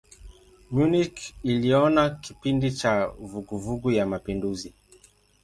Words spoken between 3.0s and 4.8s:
vuguvugu ya mapinduzi.